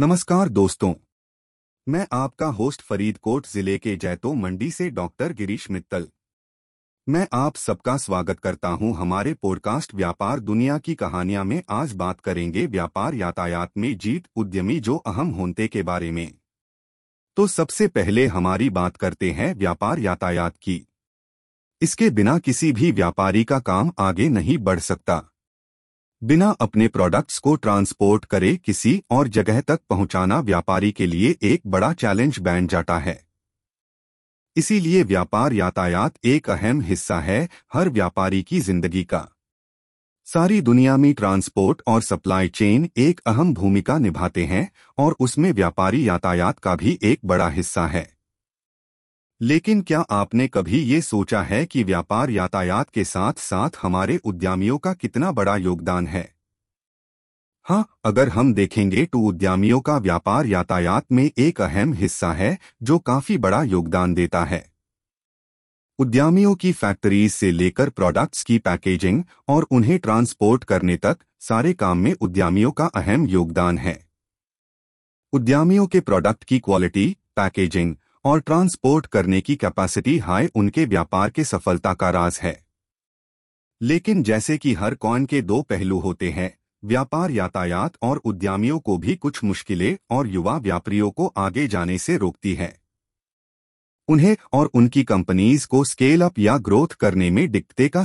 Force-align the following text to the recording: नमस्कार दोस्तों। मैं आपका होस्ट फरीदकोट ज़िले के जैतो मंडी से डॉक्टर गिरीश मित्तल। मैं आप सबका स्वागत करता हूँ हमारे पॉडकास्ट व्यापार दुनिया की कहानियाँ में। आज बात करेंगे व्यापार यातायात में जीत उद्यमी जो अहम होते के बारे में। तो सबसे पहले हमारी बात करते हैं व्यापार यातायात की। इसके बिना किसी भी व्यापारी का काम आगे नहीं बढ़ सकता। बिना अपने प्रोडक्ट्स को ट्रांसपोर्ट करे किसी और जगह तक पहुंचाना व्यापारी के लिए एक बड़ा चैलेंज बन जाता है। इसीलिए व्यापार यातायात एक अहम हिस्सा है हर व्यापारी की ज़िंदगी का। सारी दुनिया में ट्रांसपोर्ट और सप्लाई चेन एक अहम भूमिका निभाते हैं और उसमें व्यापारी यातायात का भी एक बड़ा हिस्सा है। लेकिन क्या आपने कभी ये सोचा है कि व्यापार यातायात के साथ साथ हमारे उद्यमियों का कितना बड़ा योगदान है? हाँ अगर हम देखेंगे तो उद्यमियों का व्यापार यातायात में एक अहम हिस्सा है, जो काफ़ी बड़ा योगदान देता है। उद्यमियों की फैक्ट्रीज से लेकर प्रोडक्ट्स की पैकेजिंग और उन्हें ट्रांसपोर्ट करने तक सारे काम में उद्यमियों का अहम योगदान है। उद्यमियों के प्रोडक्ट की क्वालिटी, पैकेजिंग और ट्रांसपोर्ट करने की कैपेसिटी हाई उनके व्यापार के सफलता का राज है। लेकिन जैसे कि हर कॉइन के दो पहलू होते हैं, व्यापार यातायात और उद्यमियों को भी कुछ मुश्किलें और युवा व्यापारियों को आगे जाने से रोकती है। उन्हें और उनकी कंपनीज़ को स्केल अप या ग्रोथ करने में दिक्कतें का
नमस्कार 0.00 0.48
दोस्तों। 0.48 0.94
मैं 1.88 2.06
आपका 2.12 2.46
होस्ट 2.46 2.82
फरीदकोट 2.82 3.46
ज़िले 3.46 3.78
के 3.78 3.96
जैतो 3.96 4.34
मंडी 4.34 4.70
से 4.70 4.90
डॉक्टर 4.90 5.32
गिरीश 5.32 5.70
मित्तल। 5.70 6.08
मैं 7.08 7.26
आप 7.32 7.56
सबका 7.56 7.96
स्वागत 7.96 8.40
करता 8.40 8.68
हूँ 8.68 8.96
हमारे 8.96 9.34
पॉडकास्ट 9.34 9.94
व्यापार 9.94 10.40
दुनिया 10.40 10.78
की 10.78 10.94
कहानियाँ 10.94 11.44
में। 11.44 11.62
आज 11.70 11.92
बात 11.92 12.20
करेंगे 12.20 12.66
व्यापार 12.66 13.14
यातायात 13.14 13.70
में 13.76 13.98
जीत 13.98 14.24
उद्यमी 14.36 14.80
जो 14.80 14.96
अहम 14.96 15.28
होते 15.28 15.68
के 15.68 15.82
बारे 15.82 16.10
में। 16.10 16.34
तो 17.36 17.46
सबसे 17.46 17.88
पहले 17.88 18.26
हमारी 18.26 18.70
बात 18.70 18.96
करते 18.96 19.30
हैं 19.30 19.54
व्यापार 19.54 19.98
यातायात 19.98 20.56
की। 20.56 20.86
इसके 21.82 22.10
बिना 22.10 22.38
किसी 22.38 22.72
भी 22.72 22.92
व्यापारी 22.92 23.44
का 23.44 23.58
काम 23.58 23.92
आगे 23.98 24.28
नहीं 24.28 24.58
बढ़ 24.58 24.78
सकता। 24.78 25.30
बिना 26.24 26.48
अपने 26.60 26.86
प्रोडक्ट्स 26.88 27.38
को 27.38 27.54
ट्रांसपोर्ट 27.56 28.24
करे 28.24 28.54
किसी 28.56 29.02
और 29.10 29.28
जगह 29.28 29.60
तक 29.60 29.80
पहुंचाना 29.90 30.38
व्यापारी 30.40 30.92
के 30.92 31.06
लिए 31.06 31.34
एक 31.42 31.62
बड़ा 31.66 31.92
चैलेंज 31.92 32.38
बन 32.38 32.66
जाता 32.66 32.98
है। 32.98 33.18
इसीलिए 34.56 35.02
व्यापार 35.02 35.52
यातायात 35.52 36.14
एक 36.24 36.50
अहम 36.50 36.80
हिस्सा 36.80 37.18
है 37.20 37.48
हर 37.74 37.88
व्यापारी 37.88 38.42
की 38.42 38.60
ज़िंदगी 38.60 39.04
का। 39.04 39.28
सारी 40.26 40.60
दुनिया 40.60 40.96
में 40.96 41.12
ट्रांसपोर्ट 41.14 41.82
और 41.86 42.02
सप्लाई 42.02 42.48
चेन 42.48 42.88
एक 42.96 43.20
अहम 43.26 43.54
भूमिका 43.54 43.98
निभाते 43.98 44.44
हैं 44.44 44.68
और 44.98 45.16
उसमें 45.20 45.52
व्यापारी 45.52 46.08
यातायात 46.08 46.58
का 46.58 46.74
भी 46.74 46.98
एक 47.02 47.20
बड़ा 47.24 47.48
हिस्सा 47.48 47.86
है। 47.86 48.08
लेकिन 49.40 49.82
क्या 49.82 50.00
आपने 50.00 50.48
कभी 50.48 50.78
ये 50.78 51.00
सोचा 51.00 51.42
है 51.42 51.64
कि 51.66 51.84
व्यापार 51.84 52.30
यातायात 52.30 52.90
के 52.90 53.04
साथ 53.04 53.32
साथ 53.32 53.70
हमारे 53.82 54.16
उद्यमियों 54.24 54.78
का 54.78 54.92
कितना 54.94 55.32
बड़ा 55.32 55.56
योगदान 55.56 56.06
है? 56.06 56.34
हाँ 57.66 57.98
अगर 58.04 58.28
हम 58.28 58.54
देखेंगे 58.54 59.04
तो 59.04 59.20
उद्यमियों 59.20 59.80
का 59.80 59.96
व्यापार 59.98 60.46
यातायात 60.46 61.12
में 61.12 61.30
एक 61.38 61.60
अहम 61.60 61.92
हिस्सा 61.92 62.32
है, 62.32 62.58
जो 62.82 62.98
काफ़ी 62.98 63.38
बड़ा 63.38 63.62
योगदान 63.62 64.14
देता 64.14 64.44
है। 64.44 64.72
उद्यमियों 65.98 66.54
की 66.54 66.72
फैक्ट्रीज 66.72 67.32
से 67.32 67.50
लेकर 67.50 67.90
प्रोडक्ट्स 67.90 68.42
की 68.42 68.58
पैकेजिंग 68.58 69.22
और 69.48 69.66
उन्हें 69.70 69.98
ट्रांसपोर्ट 69.98 70.64
करने 70.64 70.96
तक 70.96 71.18
सारे 71.40 71.72
काम 71.72 71.98
में 71.98 72.12
उद्यमियों 72.20 72.70
का 72.70 72.86
अहम 72.86 73.26
योगदान 73.26 73.78
है। 73.78 74.06
उद्यमियों 75.32 75.86
के 75.86 76.00
प्रोडक्ट 76.00 76.44
की 76.44 76.58
क्वालिटी, 76.58 77.16
पैकेजिंग 77.36 77.96
और 78.24 78.40
ट्रांसपोर्ट 78.40 79.06
करने 79.06 79.40
की 79.40 79.56
कैपेसिटी 79.56 80.18
हाई 80.18 80.46
उनके 80.54 80.84
व्यापार 80.84 81.30
के 81.30 81.44
सफलता 81.44 81.94
का 81.94 82.10
राज 82.10 82.40
है। 82.42 82.64
लेकिन 83.82 84.22
जैसे 84.22 84.58
कि 84.58 84.74
हर 84.74 84.94
कॉइन 84.94 85.26
के 85.26 85.42
दो 85.42 85.62
पहलू 85.62 85.98
होते 85.98 86.30
हैं, 86.30 86.58
व्यापार 86.84 87.30
यातायात 87.30 87.92
और 88.02 88.16
उद्यमियों 88.16 88.78
को 88.78 88.98
भी 88.98 89.16
कुछ 89.16 89.44
मुश्किलें 89.44 89.96
और 90.10 90.28
युवा 90.28 90.56
व्यापारियों 90.58 91.10
को 91.10 91.26
आगे 91.26 91.66
जाने 91.68 91.98
से 91.98 92.16
रोकती 92.16 92.54
है। 92.54 92.80
उन्हें 94.08 94.36
और 94.52 94.66
उनकी 94.66 95.04
कंपनीज़ 95.04 95.66
को 95.66 95.84
स्केल 95.84 96.22
अप 96.22 96.38
या 96.38 96.58
ग्रोथ 96.58 96.88
करने 96.88 97.30
में 97.30 97.50
दिक्कतें 97.50 97.88
का 97.88 98.02